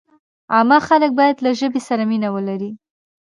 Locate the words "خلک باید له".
0.87-1.51